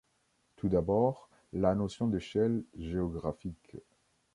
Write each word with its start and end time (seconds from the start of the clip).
Tout 0.55 0.67
d'abord 0.67 1.29
la 1.53 1.75
notion 1.75 2.07
d'échelle 2.07 2.63
géographique. 2.75 3.77